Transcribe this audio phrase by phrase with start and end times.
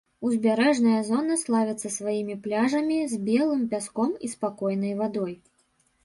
[0.27, 5.37] Узбярэжная зона славіцца сваімі пляжамі з белым пяском і спакойнай вадой.